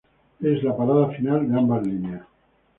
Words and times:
Es 0.51 0.63
la 0.63 0.75
parada 0.75 1.09
final 1.09 1.47
de 1.47 1.55
ambas 1.59 1.85
líneas. 1.85 2.23